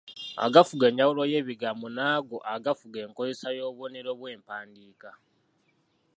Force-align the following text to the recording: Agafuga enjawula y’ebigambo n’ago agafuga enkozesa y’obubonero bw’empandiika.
Agafuga 0.45 0.83
enjawula 0.87 1.23
y’ebigambo 1.31 1.85
n’ago 1.95 2.37
agafuga 2.55 2.97
enkozesa 3.05 3.47
y’obubonero 3.57 4.11
bw’empandiika. 4.19 5.09